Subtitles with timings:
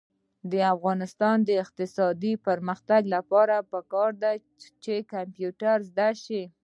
[0.51, 4.31] د افغانستان د اقتصادي پرمختګ لپاره پکار ده
[4.83, 6.43] چې کمپیوټر زده شي.